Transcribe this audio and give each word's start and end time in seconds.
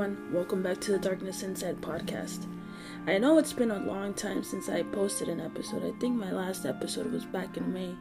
everyone. 0.00 0.32
Welcome 0.32 0.62
back 0.62 0.80
to 0.82 0.92
the 0.92 0.98
Darkness 0.98 1.42
Inside 1.42 1.82
podcast. 1.82 2.46
I 3.06 3.18
know 3.18 3.36
it's 3.36 3.52
been 3.52 3.70
a 3.70 3.80
long 3.80 4.14
time 4.14 4.42
since 4.42 4.70
I 4.70 4.82
posted 4.82 5.28
an 5.28 5.40
episode. 5.40 5.84
I 5.84 5.90
think 5.98 6.16
my 6.16 6.32
last 6.32 6.64
episode 6.64 7.12
was 7.12 7.26
back 7.26 7.58
in 7.58 7.70
May. 7.70 7.94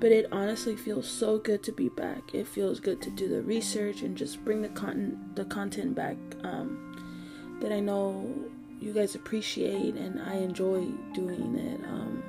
But 0.00 0.12
it 0.12 0.28
honestly 0.32 0.76
feels 0.76 1.06
so 1.06 1.36
good 1.38 1.62
to 1.64 1.72
be 1.72 1.90
back. 1.90 2.34
It 2.34 2.46
feels 2.46 2.80
good 2.80 3.02
to 3.02 3.10
do 3.10 3.28
the 3.28 3.42
research 3.42 4.00
and 4.00 4.16
just 4.16 4.42
bring 4.46 4.62
the 4.62 4.70
content 4.70 5.36
the 5.36 5.44
content 5.44 5.94
back 5.94 6.16
um, 6.42 7.58
that 7.60 7.70
I 7.70 7.80
know 7.80 8.34
you 8.80 8.94
guys 8.94 9.14
appreciate 9.14 9.94
and 9.94 10.22
I 10.22 10.36
enjoy 10.36 10.86
doing 11.12 11.54
it. 11.56 11.84
Um, 11.84 12.22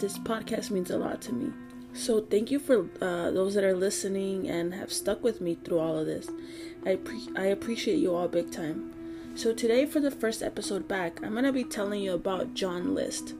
this 0.00 0.16
podcast 0.16 0.70
means 0.70 0.90
a 0.90 0.96
lot 0.96 1.20
to 1.22 1.34
me. 1.34 1.52
So 1.92 2.20
thank 2.20 2.50
you 2.50 2.58
for 2.58 2.88
uh, 3.02 3.32
those 3.32 3.54
that 3.54 3.64
are 3.64 3.74
listening 3.74 4.48
and 4.48 4.72
have 4.72 4.92
stuck 4.92 5.22
with 5.22 5.40
me 5.40 5.56
through 5.56 5.80
all 5.80 5.98
of 5.98 6.06
this. 6.06 6.28
I 6.88 6.96
pre- 6.96 7.28
I 7.36 7.44
appreciate 7.44 7.98
you 7.98 8.16
all 8.16 8.28
big 8.28 8.50
time. 8.50 8.94
So 9.34 9.52
today 9.52 9.84
for 9.84 10.00
the 10.00 10.10
first 10.10 10.42
episode 10.42 10.88
back, 10.88 11.20
I'm 11.22 11.34
gonna 11.34 11.52
be 11.52 11.62
telling 11.62 12.00
you 12.00 12.14
about 12.14 12.54
John 12.54 12.94
List. 12.94 13.34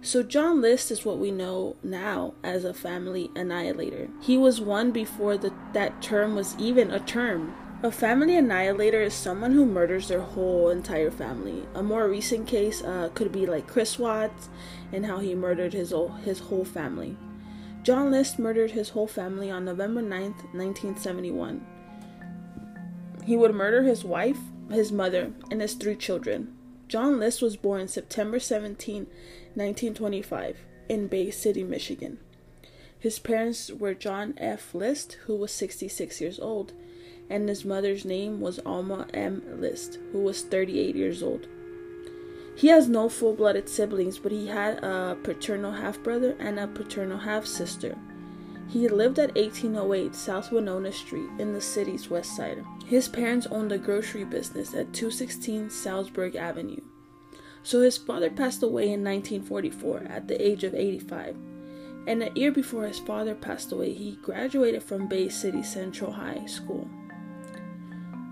So 0.00 0.22
John 0.22 0.60
List 0.62 0.92
is 0.92 1.04
what 1.04 1.18
we 1.18 1.32
know 1.32 1.74
now 1.82 2.34
as 2.44 2.64
a 2.64 2.72
family 2.72 3.32
annihilator. 3.34 4.10
He 4.20 4.38
was 4.38 4.60
one 4.60 4.92
before 4.92 5.36
the, 5.36 5.52
that 5.72 6.00
term 6.00 6.36
was 6.36 6.54
even 6.56 6.92
a 6.92 7.00
term. 7.00 7.52
A 7.82 7.90
family 7.90 8.36
annihilator 8.36 9.00
is 9.02 9.12
someone 9.12 9.54
who 9.54 9.66
murders 9.66 10.06
their 10.06 10.22
whole 10.22 10.70
entire 10.70 11.10
family. 11.10 11.66
A 11.74 11.82
more 11.82 12.08
recent 12.08 12.46
case 12.46 12.80
uh, 12.84 13.10
could 13.12 13.32
be 13.32 13.44
like 13.44 13.66
Chris 13.66 13.98
Watts 13.98 14.48
and 14.92 15.04
how 15.04 15.18
he 15.18 15.34
murdered 15.34 15.72
his 15.72 15.90
whole, 15.90 16.10
his 16.10 16.38
whole 16.38 16.64
family. 16.64 17.16
John 17.82 18.12
List 18.12 18.38
murdered 18.38 18.70
his 18.70 18.90
whole 18.90 19.08
family 19.08 19.50
on 19.50 19.64
November 19.64 20.00
9th, 20.00 20.44
1971. 20.54 21.66
He 23.24 23.36
would 23.36 23.54
murder 23.54 23.82
his 23.82 24.04
wife, 24.04 24.38
his 24.70 24.90
mother, 24.90 25.32
and 25.50 25.60
his 25.60 25.74
three 25.74 25.96
children. 25.96 26.56
John 26.88 27.18
List 27.20 27.40
was 27.40 27.56
born 27.56 27.88
September 27.88 28.38
17, 28.38 29.06
1925, 29.54 30.58
in 30.88 31.06
Bay 31.06 31.30
City, 31.30 31.62
Michigan. 31.62 32.18
His 32.98 33.18
parents 33.18 33.70
were 33.70 33.94
John 33.94 34.34
F. 34.36 34.74
List, 34.74 35.18
who 35.26 35.36
was 35.36 35.52
66 35.52 36.20
years 36.20 36.38
old, 36.38 36.72
and 37.30 37.48
his 37.48 37.64
mother's 37.64 38.04
name 38.04 38.40
was 38.40 38.60
Alma 38.60 39.06
M. 39.14 39.42
List, 39.60 39.98
who 40.12 40.20
was 40.20 40.42
38 40.42 40.94
years 40.94 41.22
old. 41.22 41.46
He 42.54 42.68
has 42.68 42.88
no 42.88 43.08
full 43.08 43.34
blooded 43.34 43.68
siblings, 43.68 44.18
but 44.18 44.32
he 44.32 44.46
had 44.46 44.84
a 44.84 45.16
paternal 45.22 45.72
half 45.72 46.02
brother 46.02 46.36
and 46.38 46.58
a 46.60 46.66
paternal 46.66 47.18
half 47.18 47.46
sister. 47.46 47.96
He 48.68 48.88
lived 48.88 49.18
at 49.18 49.34
1808 49.34 50.14
South 50.14 50.50
Wenona 50.50 50.92
Street 50.92 51.28
in 51.38 51.52
the 51.52 51.60
city's 51.60 52.08
west 52.08 52.36
side. 52.36 52.64
His 52.86 53.08
parents 53.08 53.46
owned 53.50 53.72
a 53.72 53.78
grocery 53.78 54.24
business 54.24 54.74
at 54.74 54.92
216 54.92 55.70
Salzburg 55.70 56.36
Avenue. 56.36 56.80
So 57.62 57.80
his 57.80 57.98
father 57.98 58.30
passed 58.30 58.62
away 58.62 58.84
in 58.84 59.04
1944 59.04 60.04
at 60.08 60.28
the 60.28 60.40
age 60.44 60.64
of 60.64 60.74
85. 60.74 61.36
And 62.06 62.22
a 62.22 62.32
year 62.34 62.50
before 62.50 62.84
his 62.84 62.98
father 62.98 63.34
passed 63.34 63.70
away, 63.70 63.92
he 63.92 64.18
graduated 64.22 64.82
from 64.82 65.06
Bay 65.06 65.28
City 65.28 65.62
Central 65.62 66.12
High 66.12 66.46
School. 66.46 66.88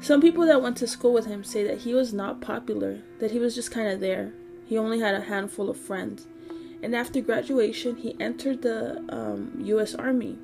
Some 0.01 0.21
people 0.21 0.47
that 0.47 0.63
went 0.63 0.79
to 0.79 0.87
school 0.87 1.13
with 1.13 1.27
him 1.27 1.45
say 1.45 1.63
that 1.65 1.79
he 1.79 1.95
was 1.95 2.13
not 2.13 2.41
popular, 2.41 3.03
that 3.19 3.31
he 3.31 3.39
was 3.39 3.55
just 3.55 3.71
kind 3.71 3.89
of 3.89 4.01
there. 4.01 4.33
He 4.65 4.79
only 4.79 4.99
had 4.99 5.15
a 5.15 5.21
handful 5.21 5.69
of 5.69 5.77
friends. 5.77 6.27
And 6.83 6.95
after 6.95 7.21
graduation, 7.21 7.97
he 7.97 8.17
entered 8.21 8.63
the 8.63 9.05
um, 9.09 9.53
U.S. 9.65 9.95
Army. 9.95 10.39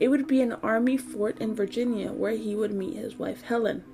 It 0.00 0.08
would 0.08 0.26
be 0.26 0.42
an 0.42 0.52
Army 0.52 0.96
fort 0.96 1.38
in 1.38 1.54
Virginia 1.54 2.12
where 2.12 2.36
he 2.36 2.54
would 2.54 2.72
meet 2.72 2.96
his 2.96 3.16
wife 3.16 3.42
Helen. 3.42 3.84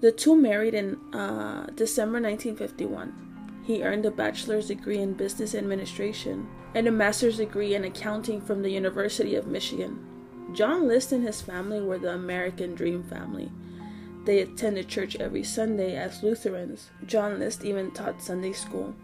The 0.00 0.12
two 0.12 0.36
married 0.36 0.74
in 0.74 0.96
uh, 1.14 1.68
December 1.74 2.20
1951. 2.20 3.62
He 3.64 3.82
earned 3.82 4.04
a 4.04 4.10
bachelor's 4.10 4.66
degree 4.66 4.98
in 4.98 5.14
business 5.14 5.54
administration 5.54 6.46
and 6.74 6.86
a 6.86 6.90
master's 6.90 7.38
degree 7.38 7.74
in 7.74 7.84
accounting 7.84 8.40
from 8.40 8.62
the 8.62 8.70
University 8.70 9.36
of 9.36 9.46
Michigan. 9.46 9.98
John 10.52 10.86
List 10.86 11.12
and 11.12 11.24
his 11.24 11.40
family 11.40 11.80
were 11.80 11.98
the 11.98 12.12
American 12.12 12.74
Dream 12.74 13.02
family. 13.02 13.50
They 14.24 14.40
attended 14.40 14.88
church 14.88 15.16
every 15.16 15.42
Sunday 15.42 15.96
as 15.96 16.22
Lutherans. 16.22 16.90
John 17.06 17.38
List 17.38 17.64
even 17.64 17.90
taught 17.90 18.22
Sunday 18.22 18.52
school. 18.52 18.94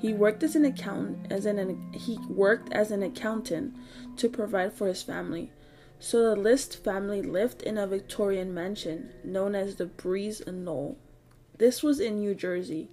He 0.00 0.12
worked 0.12 0.42
as 0.42 0.54
an 0.54 0.64
accountant 0.64 1.32
as 1.32 1.44
an 1.44 1.92
he 1.92 2.18
worked 2.28 2.72
as 2.72 2.90
an 2.90 3.02
accountant 3.02 3.74
to 4.16 4.28
provide 4.28 4.72
for 4.72 4.86
his 4.86 5.02
family. 5.02 5.50
So 5.98 6.22
the 6.22 6.40
List 6.40 6.84
family 6.84 7.22
lived 7.22 7.62
in 7.62 7.76
a 7.76 7.86
Victorian 7.86 8.54
mansion 8.54 9.10
known 9.24 9.56
as 9.56 9.76
the 9.76 9.86
Breeze 9.86 10.42
Knoll. 10.46 10.96
This 11.58 11.82
was 11.82 11.98
in 11.98 12.20
New 12.20 12.36
Jersey. 12.36 12.88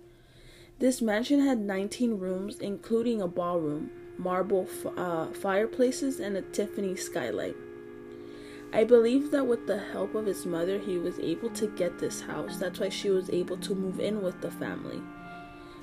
This 0.80 1.02
mansion 1.02 1.42
had 1.42 1.60
19 1.60 2.18
rooms 2.18 2.58
including 2.60 3.22
a 3.22 3.28
ballroom, 3.28 3.92
marble 4.18 4.68
uh, 4.98 5.28
fireplaces 5.28 6.20
and 6.20 6.36
a 6.36 6.42
Tiffany 6.42 6.96
skylight. 6.96 7.56
I 8.74 8.84
believe 8.84 9.32
that 9.32 9.46
with 9.46 9.68
the 9.68 9.78
help 9.78 10.16
of 10.16 10.26
his 10.26 10.46
mother, 10.46 10.80
he 10.80 10.98
was 10.98 11.20
able 11.20 11.50
to 11.52 11.68
get 11.68 12.00
this 12.00 12.20
house. 12.20 12.58
That's 12.58 12.80
why 12.80 12.90
she 12.90 13.10
was 13.10 13.30
able 13.30 13.58
to 13.58 13.76
move 13.76 14.00
in 14.00 14.22
with 14.22 14.42
the 14.42 14.52
family. 14.52 15.02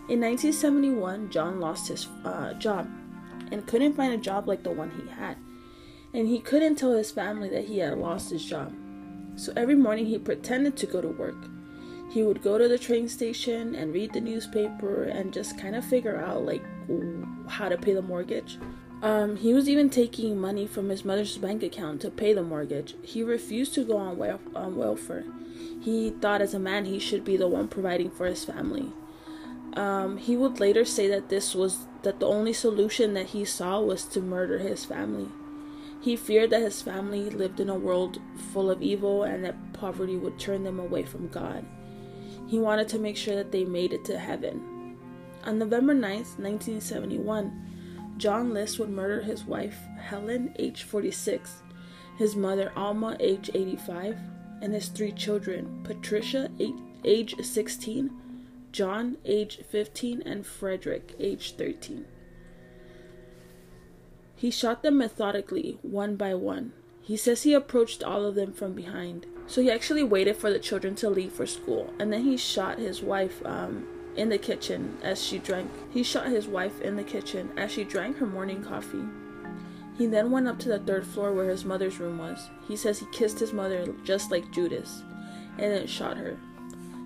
In 0.08 0.20
1971, 0.20 1.30
John 1.30 1.60
lost 1.60 1.88
his 1.88 2.08
uh, 2.24 2.54
job 2.54 2.90
and 3.52 3.66
couldn't 3.66 3.94
find 3.94 4.12
a 4.12 4.18
job 4.18 4.48
like 4.48 4.64
the 4.64 4.70
one 4.70 4.90
he 4.90 5.08
had. 5.08 5.36
And 6.12 6.26
he 6.26 6.40
couldn't 6.40 6.76
tell 6.76 6.92
his 6.92 7.12
family 7.12 7.48
that 7.50 7.66
he 7.66 7.78
had 7.78 7.98
lost 7.98 8.30
his 8.30 8.44
job. 8.44 8.74
So 9.36 9.52
every 9.56 9.76
morning 9.76 10.06
he 10.06 10.18
pretended 10.18 10.76
to 10.78 10.86
go 10.86 11.00
to 11.00 11.08
work. 11.08 11.36
He 12.10 12.22
would 12.22 12.42
go 12.42 12.58
to 12.58 12.68
the 12.68 12.78
train 12.78 13.08
station 13.08 13.74
and 13.74 13.94
read 13.94 14.12
the 14.12 14.20
newspaper 14.20 15.04
and 15.04 15.32
just 15.32 15.58
kind 15.58 15.76
of 15.76 15.84
figure 15.84 16.20
out 16.20 16.44
like 16.44 16.62
how 17.48 17.68
to 17.68 17.78
pay 17.78 17.94
the 17.94 18.02
mortgage. 18.02 18.58
Um, 19.02 19.36
he 19.36 19.54
was 19.54 19.68
even 19.68 19.88
taking 19.88 20.38
money 20.38 20.66
from 20.66 20.88
his 20.88 21.04
mother's 21.04 21.38
bank 21.38 21.62
account 21.62 22.00
to 22.02 22.10
pay 22.10 22.34
the 22.34 22.42
mortgage. 22.42 22.94
He 23.02 23.22
refused 23.22 23.74
to 23.74 23.84
go 23.84 23.96
on, 23.96 24.18
wel- 24.18 24.40
on 24.54 24.76
welfare. 24.76 25.24
He 25.80 26.10
thought 26.10 26.42
as 26.42 26.54
a 26.54 26.58
man 26.58 26.84
he 26.84 26.98
should 26.98 27.24
be 27.24 27.36
the 27.36 27.48
one 27.48 27.68
providing 27.68 28.10
for 28.10 28.26
his 28.26 28.44
family. 28.44 28.92
Um, 29.74 30.18
he 30.18 30.36
would 30.36 30.60
later 30.60 30.84
say 30.84 31.08
that 31.08 31.28
this 31.28 31.54
was 31.54 31.86
that 32.02 32.20
the 32.20 32.26
only 32.26 32.52
solution 32.52 33.14
that 33.14 33.28
he 33.28 33.44
saw 33.44 33.80
was 33.80 34.04
to 34.06 34.20
murder 34.20 34.58
his 34.58 34.84
family. 34.84 35.28
He 36.00 36.16
feared 36.16 36.50
that 36.50 36.62
his 36.62 36.82
family 36.82 37.30
lived 37.30 37.60
in 37.60 37.70
a 37.70 37.78
world 37.78 38.20
full 38.52 38.70
of 38.70 38.82
evil 38.82 39.22
and 39.22 39.44
that 39.44 39.72
poverty 39.72 40.16
would 40.16 40.38
turn 40.38 40.64
them 40.64 40.80
away 40.80 41.04
from 41.04 41.28
God. 41.28 41.64
He 42.48 42.58
wanted 42.58 42.88
to 42.88 42.98
make 42.98 43.16
sure 43.16 43.36
that 43.36 43.52
they 43.52 43.64
made 43.64 43.92
it 43.92 44.04
to 44.06 44.18
heaven. 44.18 44.96
On 45.44 45.58
November 45.58 45.94
9th, 45.94 46.38
1971, 46.38 48.14
John 48.16 48.52
List 48.52 48.78
would 48.78 48.90
murder 48.90 49.22
his 49.22 49.44
wife, 49.44 49.78
Helen, 49.98 50.54
age 50.58 50.82
46, 50.82 51.62
his 52.18 52.36
mother, 52.36 52.72
Alma, 52.76 53.16
age 53.20 53.50
85, 53.54 54.18
and 54.60 54.74
his 54.74 54.88
three 54.88 55.12
children, 55.12 55.80
Patricia, 55.82 56.50
age 57.04 57.34
16, 57.40 58.10
John, 58.72 59.18
age 59.24 59.60
15, 59.68 60.22
and 60.24 60.46
Frederick, 60.46 61.14
age 61.20 61.54
13. 61.56 62.06
He 64.34 64.50
shot 64.50 64.82
them 64.82 64.98
methodically, 64.98 65.78
one 65.82 66.16
by 66.16 66.34
one. 66.34 66.72
He 67.02 67.16
says 67.16 67.42
he 67.42 67.52
approached 67.52 68.02
all 68.02 68.24
of 68.24 68.34
them 68.34 68.52
from 68.52 68.72
behind. 68.72 69.26
So 69.46 69.60
he 69.60 69.70
actually 69.70 70.02
waited 70.02 70.36
for 70.36 70.50
the 70.50 70.58
children 70.58 70.94
to 70.96 71.10
leave 71.10 71.32
for 71.32 71.46
school, 71.46 71.92
and 71.98 72.12
then 72.12 72.24
he 72.24 72.36
shot 72.36 72.78
his 72.78 73.02
wife 73.02 73.44
um, 73.44 73.86
in 74.16 74.30
the 74.30 74.38
kitchen 74.38 74.96
as 75.02 75.22
she 75.22 75.38
drank. 75.38 75.70
He 75.92 76.02
shot 76.02 76.28
his 76.28 76.46
wife 76.46 76.80
in 76.80 76.96
the 76.96 77.04
kitchen 77.04 77.52
as 77.56 77.70
she 77.70 77.84
drank 77.84 78.16
her 78.18 78.26
morning 78.26 78.64
coffee. 78.64 79.04
He 79.98 80.06
then 80.06 80.30
went 80.30 80.48
up 80.48 80.58
to 80.60 80.68
the 80.68 80.78
third 80.78 81.06
floor 81.06 81.32
where 81.32 81.50
his 81.50 81.64
mother's 81.64 82.00
room 82.00 82.18
was. 82.18 82.48
He 82.66 82.76
says 82.76 82.98
he 82.98 83.06
kissed 83.12 83.38
his 83.38 83.52
mother 83.52 83.94
just 84.04 84.30
like 84.30 84.50
Judas 84.50 85.02
and 85.58 85.72
then 85.72 85.86
shot 85.86 86.16
her. 86.16 86.38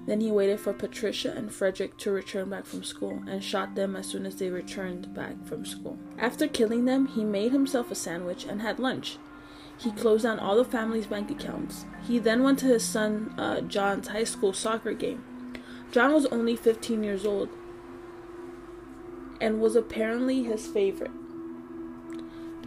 Then 0.07 0.21
he 0.21 0.31
waited 0.31 0.61
for 0.61 0.73
Patricia 0.73 1.33
and 1.37 1.53
Frederick 1.53 1.97
to 1.99 2.13
return 2.13 2.49
back 2.49 2.65
from 2.65 2.85
school 2.85 3.23
and 3.27 3.43
shot 3.43 3.75
them 3.75 3.97
as 3.97 4.07
soon 4.07 4.25
as 4.25 4.37
they 4.37 4.51
returned 4.51 5.13
back 5.13 5.45
from 5.45 5.67
school. 5.67 5.99
After 6.19 6.47
killing 6.47 6.85
them, 6.85 7.09
he 7.09 7.25
made 7.25 7.53
himself 7.53 7.91
a 7.91 7.97
sandwich 7.97 8.45
and 8.45 8.63
had 8.63 8.79
lunch. 8.79 9.19
He 9.79 9.91
closed 9.91 10.23
down 10.23 10.39
all 10.39 10.57
the 10.57 10.65
family's 10.65 11.07
bank 11.07 11.31
accounts. 11.31 11.85
He 12.07 12.19
then 12.19 12.43
went 12.43 12.61
to 12.61 12.67
his 12.67 12.85
son 12.85 13.35
uh, 13.37 13.61
John's 13.63 14.09
high 14.09 14.25
school 14.25 14.53
soccer 14.53 14.95
game. 14.95 15.25
John 15.91 16.15
was 16.15 16.27
only 16.27 16.57
15 16.57 17.03
years 17.03 17.27
old 17.27 17.49
and 19.41 19.61
was 19.61 19.77
apparently 19.77 20.45
his 20.45 20.67
favorite. 20.67 21.11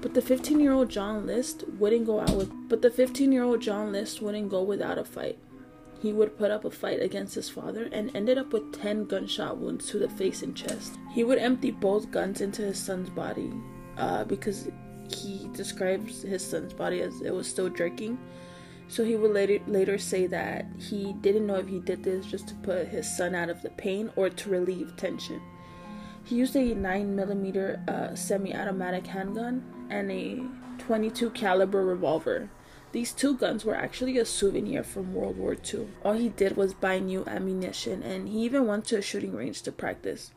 But 0.02 0.14
the 0.14 0.22
15-year-old 0.22 0.90
John 0.90 1.26
List 1.26 1.66
wouldn't 1.78 2.06
go 2.06 2.22
out 2.22 2.36
with 2.36 2.52
but 2.70 2.82
the 2.82 2.90
15-year-old 2.90 3.62
John 3.62 3.92
List 3.92 4.22
wouldn't 4.22 4.50
go 4.50 4.62
without 4.62 4.98
a 4.98 5.04
fight. 5.04 5.38
He 6.02 6.14
would 6.14 6.38
put 6.38 6.52
up 6.52 6.66
a 6.66 6.72
fight 6.72 7.02
against 7.02 7.36
his 7.36 7.50
father 7.50 7.90
and 7.92 8.16
ended 8.16 8.38
up 8.38 8.54
with 8.54 8.72
10 8.72 9.06
gunshot 9.06 9.58
wounds 9.58 9.88
to 9.90 10.00
the 10.00 10.10
face 10.10 10.42
and 10.44 10.56
chest. 10.56 10.98
He 11.14 11.24
would 11.24 11.38
empty 11.38 11.72
both 11.72 12.12
guns 12.12 12.42
into 12.42 12.62
his 12.62 12.80
son's 12.80 13.10
body 13.10 13.52
uh, 13.98 14.24
because 14.24 14.70
he 15.14 15.50
describes 15.54 16.22
his 16.22 16.46
son's 16.46 16.74
body 16.74 17.02
as 17.02 17.22
it 17.22 17.34
was 17.34 17.48
still 17.48 17.70
jerking 17.70 18.18
So 18.88 19.04
he 19.04 19.16
would 19.16 19.32
later 19.32 19.60
later 19.68 19.98
say 20.00 20.26
that 20.28 20.66
he 20.80 21.14
didn't 21.22 21.46
know 21.46 21.56
if 21.56 21.68
he 21.68 21.80
did 21.80 22.04
this 22.04 22.26
just 22.26 22.48
to 22.50 22.56
put 22.56 22.88
his 22.88 23.06
son 23.18 23.36
out 23.36 23.50
of 23.50 23.62
the 23.62 23.70
pain 23.70 24.12
or 24.16 24.30
to 24.30 24.50
relieve 24.50 24.96
tension. 24.98 25.42
He 26.24 26.36
used 26.36 26.56
a 26.56 26.76
9mm 26.76 27.88
uh, 27.88 28.16
semi-automatic 28.16 29.08
handgun 29.08 29.64
and 29.90 30.12
a 30.12 30.44
22 30.80 31.30
caliber 31.32 31.86
revolver. 31.86 32.50
These 32.92 33.12
two 33.14 33.38
guns 33.38 33.64
were 33.64 33.76
actually 33.76 34.18
a 34.18 34.26
souvenir 34.26 34.84
from 34.84 35.14
World 35.14 35.38
War 35.38 35.56
II. 35.56 35.88
All 36.04 36.14
he 36.14 36.30
did 36.30 36.58
was 36.58 36.74
buy 36.74 37.00
new 37.00 37.24
ammunition 37.28 38.02
and 38.02 38.28
he 38.28 38.40
even 38.40 38.66
went 38.66 38.86
to 38.86 38.98
a 38.98 39.02
shooting 39.02 39.36
range 39.36 39.62
to 39.64 39.72
practice. 39.72 40.32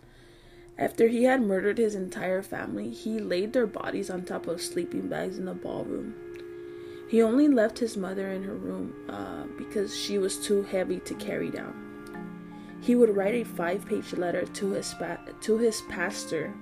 After 0.79 1.09
he 1.09 1.25
had 1.25 1.43
murdered 1.43 1.79
his 1.79 1.95
entire 1.95 2.43
family, 2.43 2.91
he 2.91 3.19
laid 3.19 3.53
their 3.53 3.67
bodies 3.67 4.11
on 4.11 4.25
top 4.25 4.47
of 4.47 4.61
sleeping 4.61 5.09
bags 5.09 5.39
in 5.39 5.47
the 5.47 5.55
ballroom. 5.55 6.15
He 7.09 7.23
only 7.23 7.49
left 7.49 7.79
his 7.79 7.97
mother 7.97 8.31
in 8.31 8.43
her 8.45 8.55
room 8.55 8.95
uh, 9.09 9.45
because 9.59 9.97
she 9.97 10.19
was 10.19 10.39
too 10.39 10.63
heavy 10.63 10.99
to 11.01 11.15
carry 11.15 11.51
down. 11.51 11.75
He 12.81 12.95
would 12.95 13.15
write 13.15 13.35
a 13.35 13.45
five 13.45 13.87
page 13.87 14.13
letter 14.15 14.45
to 14.45 14.71
his, 14.71 14.93
pa- 14.95 15.19
to 15.43 15.59
his 15.59 15.83
pastor 15.83 16.53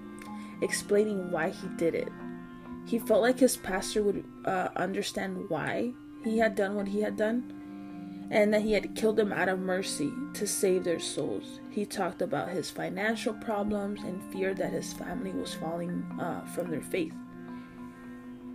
explaining 0.60 1.30
why 1.30 1.50
he 1.50 1.68
did 1.76 1.94
it. 1.94 2.12
He 2.86 2.98
felt 2.98 3.22
like 3.22 3.38
his 3.38 3.56
pastor 3.56 4.02
would 4.02 4.24
uh, 4.44 4.68
understand 4.76 5.48
why 5.48 5.92
he 6.24 6.38
had 6.38 6.54
done 6.54 6.74
what 6.74 6.88
he 6.88 7.00
had 7.00 7.16
done 7.16 7.56
and 8.30 8.54
that 8.54 8.62
he 8.62 8.72
had 8.72 8.94
killed 8.94 9.16
them 9.16 9.32
out 9.32 9.48
of 9.48 9.58
mercy 9.58 10.12
to 10.34 10.46
save 10.46 10.84
their 10.84 11.00
souls. 11.00 11.60
He 11.70 11.84
talked 11.84 12.22
about 12.22 12.50
his 12.50 12.70
financial 12.70 13.34
problems 13.34 14.00
and 14.02 14.22
feared 14.32 14.58
that 14.58 14.72
his 14.72 14.92
family 14.92 15.32
was 15.32 15.54
falling 15.54 16.04
uh, 16.20 16.44
from 16.46 16.70
their 16.70 16.82
faith. 16.82 17.14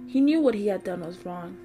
He 0.07 0.21
knew 0.21 0.39
what 0.39 0.55
he 0.55 0.67
had 0.67 0.83
done 0.83 1.01
was 1.01 1.25
wrong, 1.25 1.57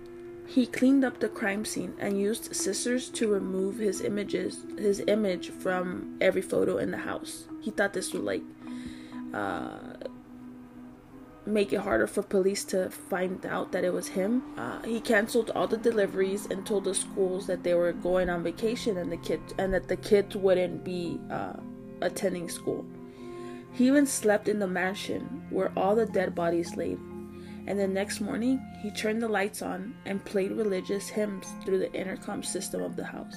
he 0.50 0.66
cleaned 0.66 1.04
up 1.04 1.20
the 1.20 1.28
crime 1.28 1.64
scene 1.64 1.94
and 2.00 2.20
used 2.20 2.56
scissors 2.56 3.08
to 3.10 3.28
remove 3.28 3.78
his 3.78 4.00
images, 4.00 4.66
his 4.76 5.00
image 5.06 5.50
from 5.50 6.16
every 6.20 6.42
photo 6.42 6.78
in 6.78 6.90
the 6.90 6.96
house. 6.96 7.44
He 7.60 7.70
thought 7.70 7.92
this 7.92 8.12
would 8.12 8.24
like 8.24 8.42
uh, 9.32 9.89
make 11.46 11.72
it 11.72 11.80
harder 11.80 12.06
for 12.06 12.22
police 12.22 12.64
to 12.64 12.90
find 12.90 13.44
out 13.46 13.72
that 13.72 13.84
it 13.84 13.92
was 13.92 14.08
him. 14.08 14.42
Uh, 14.58 14.82
he 14.82 15.00
canceled 15.00 15.50
all 15.50 15.66
the 15.66 15.76
deliveries 15.76 16.46
and 16.46 16.66
told 16.66 16.84
the 16.84 16.94
schools 16.94 17.46
that 17.46 17.62
they 17.62 17.74
were 17.74 17.92
going 17.92 18.28
on 18.28 18.42
vacation 18.42 18.98
and 18.98 19.10
the 19.10 19.16
kids 19.16 19.54
and 19.58 19.72
that 19.72 19.88
the 19.88 19.96
kids 19.96 20.36
wouldn't 20.36 20.84
be 20.84 21.18
uh, 21.30 21.54
attending 22.02 22.48
school. 22.48 22.84
He 23.72 23.86
even 23.86 24.06
slept 24.06 24.48
in 24.48 24.58
the 24.58 24.66
mansion 24.66 25.46
where 25.50 25.72
all 25.76 25.94
the 25.94 26.06
dead 26.06 26.34
bodies 26.34 26.76
laid 26.76 26.98
and 27.66 27.78
the 27.78 27.86
next 27.86 28.20
morning 28.20 28.60
he 28.82 28.90
turned 28.90 29.22
the 29.22 29.28
lights 29.28 29.62
on 29.62 29.94
and 30.04 30.24
played 30.24 30.50
religious 30.50 31.08
hymns 31.08 31.46
through 31.64 31.78
the 31.78 31.92
intercom 31.92 32.42
system 32.42 32.82
of 32.82 32.96
the 32.96 33.04
house. 33.04 33.36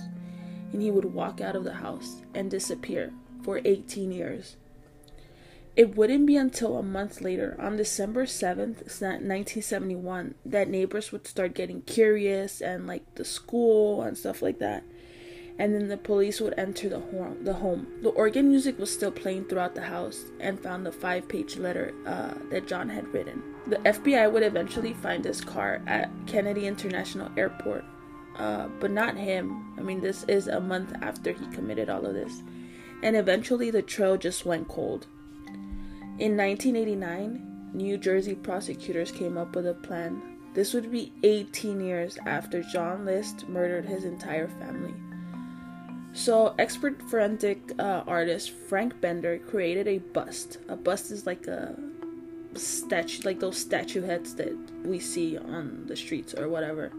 And 0.72 0.82
he 0.82 0.92
would 0.92 1.06
walk 1.06 1.40
out 1.40 1.56
of 1.56 1.64
the 1.64 1.74
house 1.74 2.22
and 2.34 2.50
disappear 2.50 3.14
for 3.44 3.62
18 3.64 4.12
years. 4.12 4.58
It 5.76 5.96
wouldn't 5.96 6.28
be 6.28 6.36
until 6.36 6.78
a 6.78 6.84
month 6.84 7.20
later, 7.20 7.56
on 7.60 7.78
December 7.78 8.26
7th, 8.26 8.86
1971, 9.02 10.36
that 10.46 10.70
neighbors 10.70 11.12
would 11.12 11.26
start 11.26 11.56
getting 11.56 11.82
curious 11.82 12.62
and 12.62 12.86
like 12.86 13.16
the 13.16 13.26
school 13.26 14.04
and 14.04 14.16
stuff 14.16 14.44
like 14.44 14.60
that. 14.60 14.84
And 15.58 15.74
then 15.74 15.88
the 15.88 15.98
police 15.98 16.40
would 16.42 16.54
enter 16.58 16.90
the 16.90 17.00
home. 17.00 17.44
The 17.44 17.54
home. 17.54 17.88
The 18.04 18.10
organ 18.10 18.50
music 18.50 18.78
was 18.78 18.94
still 18.94 19.12
playing 19.12 19.46
throughout 19.46 19.74
the 19.74 19.82
house 19.82 20.26
and 20.40 20.60
found 20.60 20.86
the 20.86 20.92
five-page 20.92 21.58
letter 21.58 21.92
uh, 22.06 22.34
that 22.52 22.68
John 22.68 22.88
had 22.90 23.08
written. 23.12 23.42
The 23.66 23.78
FBI 23.78 24.32
would 24.32 24.44
eventually 24.44 24.94
find 24.94 25.26
his 25.26 25.42
car 25.42 25.82
at 25.88 26.12
Kennedy 26.28 26.68
International 26.68 27.32
Airport, 27.36 27.84
uh, 28.38 28.68
but 28.80 28.92
not 28.92 29.18
him. 29.18 29.74
I 29.80 29.82
mean, 29.82 30.02
this 30.02 30.24
is 30.26 30.48
a 30.48 30.60
month 30.60 30.94
after 31.02 31.32
he 31.32 31.48
committed 31.48 31.90
all 31.90 32.06
of 32.06 32.14
this. 32.14 32.44
And 33.02 33.16
eventually 33.16 33.72
the 33.72 33.82
trail 33.82 34.18
just 34.18 34.46
went 34.46 34.68
cold. 34.68 35.08
In 36.20 36.38
1989, 36.38 37.72
New 37.74 37.98
Jersey 37.98 38.36
prosecutors 38.36 39.12
came 39.12 39.38
up 39.38 39.56
with 39.56 39.68
a 39.68 39.74
plan. 39.74 40.22
This 40.54 40.74
would 40.74 40.92
be 40.92 41.12
18 41.24 41.82
years 41.82 42.20
after 42.26 42.62
John 42.62 43.06
List 43.06 43.50
murdered 43.50 43.86
his 43.86 44.06
entire 44.06 44.48
family. 44.48 44.94
So, 46.14 46.54
expert 46.60 47.02
forensic 47.10 47.74
uh, 47.80 48.04
artist 48.06 48.52
Frank 48.52 49.02
Bender 49.02 49.40
created 49.40 49.88
a 49.88 49.98
bust. 49.98 50.60
A 50.70 50.76
bust 50.76 51.10
is 51.10 51.26
like 51.26 51.48
a 51.48 51.76
statue 52.56 53.24
like 53.24 53.40
those 53.40 53.58
statue 53.58 54.04
heads 54.04 54.36
that 54.36 54.56
we 54.84 55.00
see 55.00 55.38
on 55.38 55.84
the 55.88 55.96
streets 55.96 56.34
or 56.34 56.50
whatever 56.50 56.92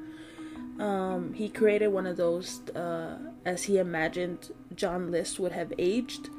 um, 0.79 1.33
he 1.33 1.49
created 1.49 1.89
one 1.89 2.07
of 2.07 2.17
those 2.17 2.61
uh, 2.71 3.19
as 3.45 3.65
he 3.65 3.79
imagined 3.79 4.51
john 4.75 5.11
list 5.11 5.39
would 5.39 5.53
have 5.53 5.73
aged 5.79 6.31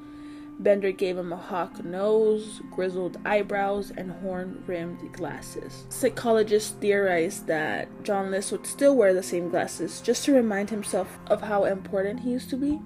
bender 0.59 0.91
gave 0.91 1.17
him 1.17 1.33
a 1.33 1.37
hawk 1.37 1.83
nose 1.83 2.61
grizzled 2.71 3.17
eyebrows 3.25 3.91
and 3.97 4.11
horn 4.11 4.63
rimmed 4.65 5.11
glasses 5.13 5.85
psychologists 5.89 6.71
theorized 6.79 7.45
that 7.45 7.87
john 8.03 8.31
list 8.31 8.51
would 8.51 8.65
still 8.65 8.95
wear 8.95 9.13
the 9.13 9.23
same 9.23 9.49
glasses 9.49 10.01
just 10.01 10.23
to 10.23 10.33
remind 10.33 10.69
himself 10.69 11.19
of 11.27 11.41
how 11.41 11.65
important 11.65 12.21
he 12.21 12.31
used 12.31 12.49
to 12.49 12.57
be 12.57 12.79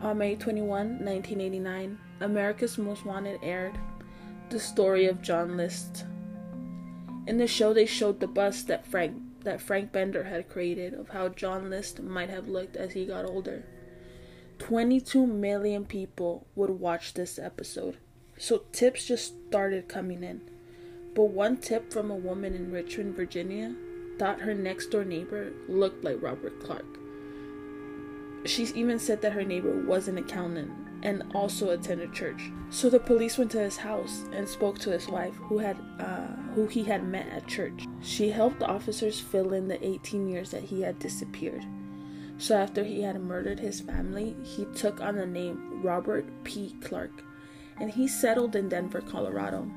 on 0.00 0.18
may 0.18 0.36
21 0.36 1.04
1989 1.04 1.98
america's 2.20 2.78
most 2.78 3.04
wanted 3.04 3.38
aired 3.42 3.76
the 4.50 4.60
story 4.60 5.06
of 5.06 5.22
John 5.22 5.56
List. 5.56 6.04
In 7.26 7.38
the 7.38 7.46
show, 7.46 7.72
they 7.72 7.86
showed 7.86 8.18
the 8.18 8.26
bust 8.26 8.66
that 8.66 8.86
Frank 8.86 9.16
that 9.42 9.62
Frank 9.62 9.90
Bender 9.90 10.24
had 10.24 10.50
created 10.50 10.92
of 10.92 11.08
how 11.08 11.30
John 11.30 11.70
List 11.70 12.02
might 12.02 12.28
have 12.28 12.46
looked 12.46 12.76
as 12.76 12.92
he 12.92 13.06
got 13.06 13.24
older. 13.24 13.64
22 14.60 15.26
million 15.26 15.84
people 15.84 16.46
would 16.54 16.70
watch 16.70 17.14
this 17.14 17.38
episode. 17.38 17.96
So 18.38 18.62
tips 18.72 19.06
just 19.06 19.34
started 19.48 19.88
coming 19.88 20.22
in. 20.22 20.42
But 21.14 21.30
one 21.30 21.56
tip 21.56 21.92
from 21.92 22.10
a 22.10 22.16
woman 22.16 22.54
in 22.54 22.70
Richmond, 22.70 23.16
Virginia, 23.16 23.74
thought 24.18 24.40
her 24.40 24.54
next 24.54 24.86
door 24.88 25.04
neighbor 25.04 25.52
looked 25.66 26.04
like 26.04 26.22
Robert 26.22 26.60
Clark. 26.60 26.84
She 28.44 28.64
even 28.74 28.98
said 28.98 29.22
that 29.22 29.32
her 29.32 29.44
neighbor 29.44 29.82
was 29.84 30.08
an 30.08 30.18
accountant 30.18 30.70
and 31.02 31.24
also 31.34 31.70
attended 31.70 32.12
church. 32.12 32.50
So 32.68 32.90
the 32.90 33.00
police 33.00 33.38
went 33.38 33.50
to 33.52 33.60
his 33.60 33.78
house 33.78 34.24
and 34.32 34.46
spoke 34.46 34.78
to 34.80 34.90
his 34.90 35.08
wife, 35.08 35.34
who 35.36 35.58
had 35.58 35.78
uh, 35.98 36.26
who 36.54 36.66
he 36.66 36.84
had 36.84 37.02
met 37.02 37.28
at 37.28 37.46
church. 37.46 37.86
She 38.02 38.30
helped 38.30 38.62
officers 38.62 39.18
fill 39.18 39.54
in 39.54 39.68
the 39.68 39.84
18 39.84 40.28
years 40.28 40.50
that 40.50 40.62
he 40.62 40.82
had 40.82 40.98
disappeared. 40.98 41.64
So 42.40 42.56
after 42.56 42.82
he 42.82 43.02
had 43.02 43.20
murdered 43.20 43.60
his 43.60 43.82
family, 43.82 44.34
he 44.42 44.64
took 44.74 44.98
on 45.02 45.16
the 45.16 45.26
name 45.26 45.82
Robert 45.82 46.24
P. 46.42 46.74
Clark, 46.80 47.22
and 47.78 47.90
he 47.90 48.08
settled 48.08 48.56
in 48.56 48.70
Denver, 48.70 49.02
Colorado. 49.02 49.70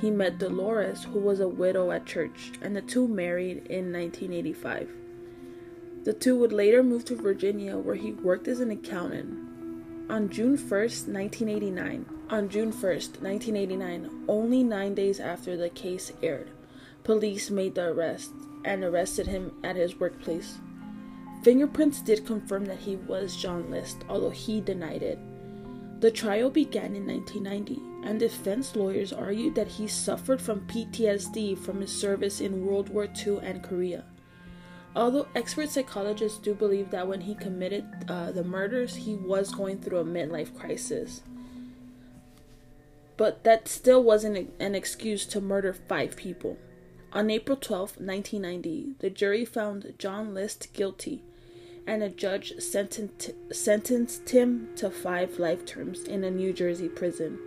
He 0.00 0.10
met 0.10 0.38
Dolores, 0.38 1.04
who 1.04 1.18
was 1.18 1.40
a 1.40 1.48
widow 1.48 1.90
at 1.90 2.06
church, 2.06 2.52
and 2.62 2.74
the 2.74 2.80
two 2.80 3.06
married 3.06 3.66
in 3.66 3.92
1985. 3.92 4.88
The 6.04 6.14
two 6.14 6.36
would 6.38 6.54
later 6.54 6.82
move 6.82 7.04
to 7.04 7.16
Virginia, 7.16 7.76
where 7.76 7.96
he 7.96 8.12
worked 8.12 8.48
as 8.48 8.60
an 8.60 8.70
accountant 8.70 9.50
on 10.08 10.30
June 10.30 10.56
1st, 10.56 11.06
1989, 11.06 12.06
on 12.30 12.48
June 12.48 12.72
1st, 12.72 13.20
1989, 13.20 14.24
only 14.26 14.64
nine 14.64 14.94
days 14.94 15.20
after 15.20 15.54
the 15.54 15.68
case 15.68 16.14
aired, 16.22 16.48
police 17.04 17.50
made 17.50 17.74
the 17.74 17.88
arrest 17.88 18.32
and 18.64 18.82
arrested 18.82 19.26
him 19.26 19.52
at 19.62 19.76
his 19.76 20.00
workplace. 20.00 20.58
Fingerprints 21.42 22.02
did 22.02 22.26
confirm 22.26 22.66
that 22.66 22.78
he 22.78 22.96
was 22.96 23.36
John 23.36 23.70
List, 23.70 24.04
although 24.08 24.30
he 24.30 24.60
denied 24.60 25.02
it. 25.02 25.18
The 26.00 26.10
trial 26.10 26.50
began 26.50 26.94
in 26.94 27.06
1990, 27.06 28.08
and 28.08 28.18
defense 28.18 28.76
lawyers 28.76 29.12
argued 29.12 29.54
that 29.54 29.68
he 29.68 29.86
suffered 29.86 30.40
from 30.40 30.66
PTSD 30.66 31.58
from 31.58 31.80
his 31.80 31.92
service 31.92 32.40
in 32.40 32.66
World 32.66 32.88
War 32.88 33.06
II 33.26 33.38
and 33.42 33.62
Korea. 33.62 34.04
Although 34.94 35.28
expert 35.34 35.70
psychologists 35.70 36.38
do 36.38 36.54
believe 36.54 36.90
that 36.90 37.06
when 37.06 37.20
he 37.22 37.34
committed 37.34 37.84
uh, 38.08 38.32
the 38.32 38.42
murders, 38.42 38.96
he 38.96 39.14
was 39.14 39.54
going 39.54 39.78
through 39.78 39.98
a 39.98 40.04
midlife 40.04 40.56
crisis. 40.58 41.22
But 43.16 43.44
that 43.44 43.68
still 43.68 44.02
wasn't 44.02 44.52
an 44.58 44.74
excuse 44.74 45.26
to 45.26 45.40
murder 45.40 45.72
five 45.72 46.16
people. 46.16 46.58
On 47.12 47.30
April 47.30 47.56
12, 47.56 47.98
1990, 47.98 48.94
the 49.00 49.10
jury 49.10 49.44
found 49.44 49.94
John 49.98 50.32
List 50.32 50.72
guilty, 50.72 51.22
and 51.86 52.02
a 52.02 52.08
judge 52.08 52.52
sentenced, 52.58 53.30
sentenced 53.52 54.30
him 54.30 54.68
to 54.76 54.90
five 54.90 55.38
life 55.38 55.64
terms 55.64 56.04
in 56.04 56.24
a 56.24 56.30
New 56.30 56.52
Jersey 56.52 56.88
prison. 56.88 57.38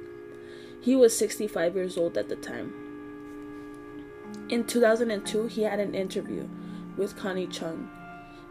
He 0.81 0.95
was 0.95 1.17
65 1.17 1.75
years 1.75 1.97
old 1.97 2.17
at 2.17 2.29
the 2.29 2.35
time. 2.35 2.73
In 4.49 4.65
2002, 4.65 5.47
he 5.47 5.63
had 5.63 5.79
an 5.79 5.95
interview 5.95 6.47
with 6.97 7.15
Connie 7.15 7.47
Chung. 7.47 7.89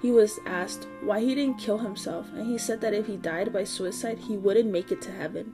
He 0.00 0.10
was 0.10 0.40
asked 0.46 0.88
why 1.02 1.20
he 1.20 1.34
didn't 1.34 1.58
kill 1.58 1.78
himself, 1.78 2.28
and 2.32 2.46
he 2.46 2.58
said 2.58 2.80
that 2.80 2.94
if 2.94 3.06
he 3.06 3.16
died 3.16 3.52
by 3.52 3.64
suicide, 3.64 4.18
he 4.18 4.36
wouldn't 4.36 4.70
make 4.70 4.90
it 4.90 5.02
to 5.02 5.12
heaven. 5.12 5.52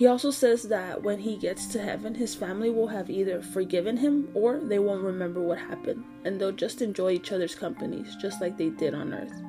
He 0.00 0.06
also 0.06 0.30
says 0.30 0.62
that 0.62 1.02
when 1.02 1.18
he 1.18 1.36
gets 1.36 1.66
to 1.66 1.82
heaven, 1.82 2.14
his 2.14 2.34
family 2.34 2.70
will 2.70 2.86
have 2.86 3.10
either 3.10 3.42
forgiven 3.42 3.98
him 3.98 4.30
or 4.32 4.58
they 4.58 4.78
won't 4.78 5.04
remember 5.04 5.42
what 5.42 5.58
happened, 5.58 6.02
and 6.24 6.40
they'll 6.40 6.52
just 6.52 6.80
enjoy 6.80 7.10
each 7.10 7.32
other's 7.32 7.54
companies, 7.54 8.16
just 8.16 8.40
like 8.40 8.56
they 8.56 8.70
did 8.70 8.94
on 8.94 9.12
Earth. 9.12 9.42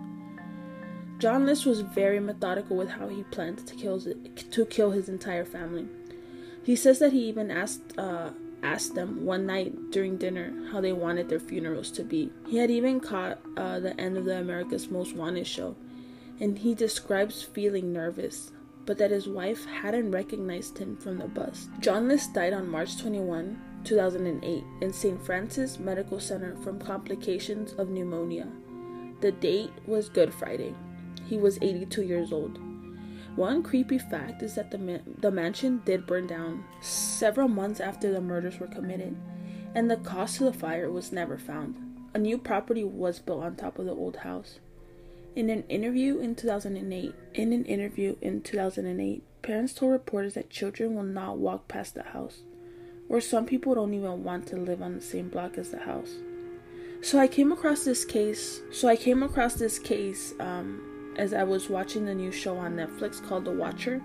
John 1.20 1.46
List 1.46 1.66
was 1.66 1.80
very 1.80 2.20
methodical 2.20 2.76
with 2.76 2.90
how 2.90 3.08
he 3.08 3.24
planned 3.24 3.66
to 3.66 3.76
kill 3.76 4.02
to 4.02 4.66
kill 4.66 4.92
his 4.92 5.08
entire 5.08 5.46
family. 5.46 5.88
He 6.66 6.76
says 6.76 7.00
that 7.00 7.14
he 7.14 7.30
even 7.30 7.50
asked 7.50 7.98
uh, 7.98 8.32
asked 8.62 8.94
them 8.94 9.24
one 9.24 9.46
night 9.46 9.92
during 9.92 10.18
dinner 10.18 10.68
how 10.74 10.82
they 10.82 10.92
wanted 10.92 11.30
their 11.30 11.40
funerals 11.40 11.92
to 11.92 12.04
be. 12.04 12.30
He 12.46 12.58
had 12.58 12.70
even 12.70 13.00
caught 13.00 13.40
uh, 13.56 13.80
the 13.80 13.98
end 13.98 14.18
of 14.18 14.26
the 14.26 14.38
America's 14.38 14.92
Most 14.92 15.16
Wanted 15.16 15.48
show, 15.48 15.78
and 16.42 16.60
he 16.60 16.76
describes 16.76 17.42
feeling 17.42 17.94
nervous, 17.94 18.52
but 18.86 18.98
that 18.98 19.12
his 19.12 19.28
wife 19.28 19.66
hadn't 19.66 20.12
recognized 20.12 20.78
him 20.78 20.98
from 20.98 21.18
the 21.18 21.28
bus. 21.28 21.70
John 21.80 22.08
List 22.08 22.34
died 22.34 22.54
on 22.54 22.70
March 22.70 22.98
21, 23.00 23.60
2008, 23.84 24.64
in 24.82 24.94
St. 24.94 25.26
Francis 25.26 25.80
Medical 25.80 26.20
Center 26.20 26.56
from 26.58 26.80
complications 26.80 27.74
of 27.74 27.90
pneumonia. 27.90 28.48
The 29.22 29.32
date 29.32 29.72
was 29.86 30.10
Good 30.10 30.34
Friday. 30.34 30.76
He 31.28 31.38
was 31.38 31.60
82 31.62 32.02
years 32.04 32.32
old. 32.32 32.60
One 33.36 33.64
creepy 33.64 33.98
fact 33.98 34.44
is 34.44 34.56
that 34.56 34.72
the, 34.72 35.02
the 35.20 35.32
mansion 35.32 35.82
did 35.86 36.06
burn 36.06 36.28
down 36.28 36.66
several 36.82 37.48
months 37.48 37.80
after 37.80 38.12
the 38.12 38.20
murders 38.20 38.60
were 38.60 38.68
committed, 38.68 39.16
and 39.74 39.90
the 39.90 39.98
cause 39.98 40.42
of 40.42 40.52
the 40.52 40.60
fire 40.60 40.92
was 40.92 41.14
never 41.14 41.38
found. 41.38 41.78
A 42.14 42.18
new 42.18 42.38
property 42.38 42.84
was 42.84 43.20
built 43.20 43.44
on 43.44 43.56
top 43.56 43.80
of 43.80 43.86
the 43.86 43.94
old 43.94 44.18
house. 44.18 44.60
In 45.36 45.50
an 45.50 45.64
interview 45.70 46.20
in 46.20 46.36
2008, 46.36 47.16
in 47.34 47.54
an 47.54 47.66
interview 47.66 48.16
in 48.22 48.42
2008, 48.42 49.24
parents 49.42 49.74
told 49.74 49.94
reporters 49.94 50.34
that 50.34 50.50
children 50.50 50.96
will 50.96 51.04
not 51.04 51.38
walk 51.38 51.70
past 51.70 51.96
the 51.96 52.04
house, 52.04 52.42
or 53.08 53.22
some 53.22 53.46
people 53.46 53.76
don't 53.76 53.94
even 53.94 54.26
want 54.26 54.48
to 54.48 54.58
live 54.58 54.82
on 54.82 54.94
the 54.94 55.02
same 55.02 55.30
block 55.30 55.58
as 55.58 55.72
the 55.72 55.80
house. 55.80 56.16
So 57.02 57.18
I 57.18 57.28
came 57.28 57.52
across 57.52 57.84
this 57.84 58.06
case. 58.06 58.62
So 58.72 58.88
I 58.88 58.96
came 58.96 59.24
across 59.24 59.56
this 59.56 59.80
case 59.80 60.34
um, 60.40 61.14
as 61.18 61.34
I 61.34 61.44
was 61.44 61.70
watching 61.70 62.06
the 62.06 62.14
new 62.14 62.32
show 62.32 62.58
on 62.58 62.76
Netflix 62.76 63.26
called 63.26 63.46
The 63.46 63.52
Watcher, 63.52 64.00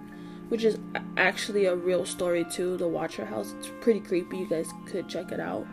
which 0.48 0.64
is 0.64 0.78
actually 1.16 1.66
a 1.66 1.74
real 1.74 2.06
story 2.06 2.44
too. 2.44 2.76
The 2.78 2.88
Watcher 2.88 3.26
House. 3.26 3.52
It's 3.58 3.70
pretty 3.80 4.00
creepy. 4.00 4.38
You 4.38 4.48
guys 4.48 4.68
could 4.86 5.08
check 5.08 5.30
it 5.30 5.40
out. 5.40 5.66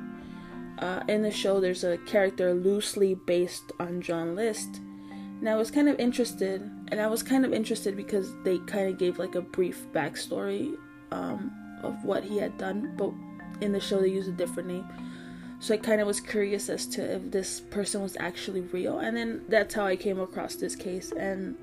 Uh, 0.80 1.02
in 1.08 1.22
the 1.22 1.32
show, 1.32 1.62
there's 1.62 1.84
a 1.84 1.98
character 2.00 2.54
loosely 2.54 3.14
based 3.14 3.72
on 3.80 4.02
John 4.02 4.36
List, 4.36 4.82
and 5.44 5.50
I 5.50 5.58
was 5.58 5.70
kind 5.70 5.90
of 5.90 6.00
interested. 6.00 6.62
And 6.88 7.02
I 7.02 7.08
was 7.08 7.22
kind 7.22 7.44
of 7.44 7.52
interested 7.52 7.98
because 7.98 8.32
they 8.46 8.60
kind 8.60 8.88
of 8.88 8.98
gave 8.98 9.20
like 9.20 9.36
a 9.36 9.42
brief 9.42 9.86
backstory 9.92 10.78
um, 11.12 11.52
of 11.84 12.02
what 12.06 12.24
he 12.24 12.38
had 12.38 12.58
done, 12.58 12.94
but 12.96 13.12
in 13.60 13.74
the 13.74 13.80
show 13.82 14.00
they 14.00 14.08
use 14.08 14.30
a 14.30 14.32
different 14.32 14.70
name. 14.70 14.88
So 15.60 15.74
I 15.74 15.78
kind 15.80 16.00
of 16.00 16.08
was 16.08 16.22
curious 16.22 16.70
as 16.70 16.86
to 16.96 17.16
if 17.16 17.30
this 17.30 17.60
person 17.60 18.02
was 18.02 18.16
actually 18.22 18.62
real. 18.62 19.00
And 19.00 19.18
then 19.18 19.42
that's 19.50 19.76
how 19.76 19.86
I 19.86 19.98
came 19.98 20.18
across 20.18 20.56
this 20.56 20.78
case. 20.78 21.12
And 21.12 21.58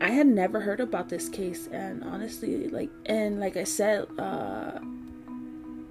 I 0.00 0.10
had 0.10 0.26
never 0.26 0.58
heard 0.58 0.80
about 0.80 1.08
this 1.08 1.28
case. 1.28 1.68
And 1.70 2.02
honestly, 2.02 2.66
like, 2.70 2.90
and 3.06 3.38
like 3.38 3.56
I 3.56 3.62
said, 3.62 4.08
uh, 4.18 4.80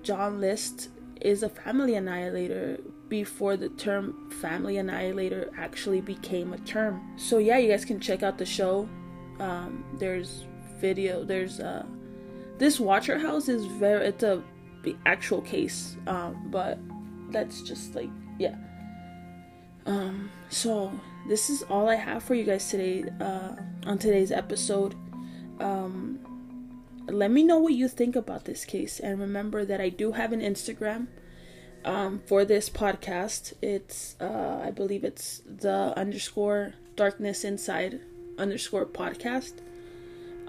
John 0.03 0.41
List 0.41 0.89
is 1.21 1.43
a 1.43 1.49
family 1.49 1.95
annihilator 1.95 2.79
before 3.09 3.55
the 3.57 3.69
term 3.69 4.29
family 4.31 4.77
annihilator 4.77 5.51
actually 5.57 6.01
became 6.01 6.53
a 6.53 6.57
term. 6.59 7.01
So 7.17 7.37
yeah, 7.37 7.57
you 7.57 7.69
guys 7.69 7.85
can 7.85 7.99
check 7.99 8.23
out 8.23 8.37
the 8.37 8.45
show. 8.45 8.89
Um, 9.39 9.83
there's 9.99 10.45
video, 10.79 11.23
there's, 11.23 11.59
uh, 11.59 11.85
this 12.57 12.79
Watcher 12.79 13.19
House 13.19 13.49
is 13.49 13.65
very, 13.65 14.07
it's 14.07 14.23
a 14.23 14.41
actual 15.05 15.41
case. 15.41 15.97
Um, 16.07 16.47
but 16.51 16.77
that's 17.31 17.61
just 17.61 17.95
like 17.95 18.09
yeah 18.37 18.55
um 19.85 20.29
so 20.49 20.91
this 21.27 21.49
is 21.49 21.63
all 21.63 21.89
i 21.89 21.95
have 21.95 22.23
for 22.23 22.33
you 22.33 22.43
guys 22.43 22.69
today 22.69 23.03
uh 23.19 23.55
on 23.85 23.97
today's 23.97 24.31
episode 24.31 24.95
um 25.59 26.19
let 27.07 27.29
me 27.29 27.43
know 27.43 27.59
what 27.59 27.73
you 27.73 27.87
think 27.87 28.15
about 28.15 28.45
this 28.45 28.65
case 28.65 28.99
and 28.99 29.19
remember 29.19 29.63
that 29.63 29.79
i 29.79 29.89
do 29.89 30.11
have 30.11 30.31
an 30.31 30.41
instagram 30.41 31.07
um 31.85 32.19
for 32.25 32.43
this 32.43 32.69
podcast 32.69 33.53
it's 33.61 34.15
uh 34.19 34.61
i 34.63 34.71
believe 34.71 35.03
it's 35.03 35.41
the 35.45 35.93
underscore 35.95 36.73
darkness 36.95 37.43
inside 37.43 37.99
underscore 38.37 38.85
podcast 38.85 39.53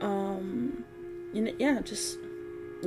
um 0.00 0.84
yeah 1.32 1.80
just 1.80 2.18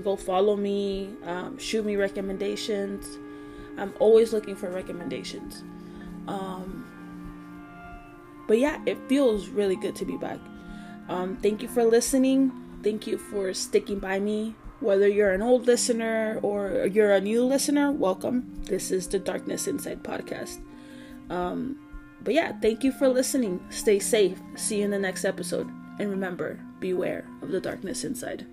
go 0.03 0.15
follow 0.15 0.55
me 0.55 1.09
um 1.25 1.57
shoot 1.57 1.85
me 1.85 1.95
recommendations 1.95 3.17
I'm 3.79 3.93
always 3.99 4.33
looking 4.33 4.55
for 4.55 4.69
recommendations. 4.69 5.63
Um, 6.27 6.85
but 8.47 8.59
yeah, 8.59 8.81
it 8.85 8.97
feels 9.07 9.47
really 9.47 9.75
good 9.75 9.95
to 9.97 10.05
be 10.05 10.17
back. 10.17 10.39
Um, 11.07 11.37
thank 11.37 11.61
you 11.61 11.67
for 11.67 11.83
listening. 11.83 12.51
Thank 12.83 13.07
you 13.07 13.17
for 13.17 13.53
sticking 13.53 13.99
by 13.99 14.19
me. 14.19 14.55
Whether 14.79 15.09
you're 15.09 15.33
an 15.33 15.41
old 15.41 15.67
listener 15.67 16.39
or 16.41 16.87
you're 16.87 17.11
a 17.11 17.19
new 17.19 17.43
listener, 17.43 17.91
welcome. 17.91 18.61
This 18.63 18.91
is 18.91 19.07
the 19.07 19.19
Darkness 19.19 19.67
Inside 19.67 20.03
podcast. 20.03 20.61
Um, 21.29 21.77
but 22.21 22.33
yeah, 22.33 22.53
thank 22.61 22.85
you 22.85 22.93
for 22.93 23.09
listening. 23.09 23.59
Stay 23.69 23.99
safe. 23.99 24.39
See 24.55 24.79
you 24.79 24.85
in 24.85 24.91
the 24.91 24.97
next 24.97 25.25
episode. 25.25 25.69
And 25.99 26.09
remember, 26.09 26.61
beware 26.79 27.27
of 27.41 27.49
the 27.49 27.59
darkness 27.59 28.05
inside. 28.05 28.45